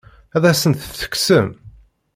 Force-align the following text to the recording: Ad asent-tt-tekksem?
Ad 0.35 0.43
asent-tt-tekksem? 0.51 1.47